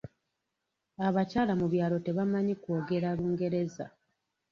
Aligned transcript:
Abakyala 1.07 1.53
mu 1.59 1.67
byalo 1.73 1.95
tebamanyi 2.05 2.53
kwogera 2.61 3.07
Lungereza. 3.17 3.85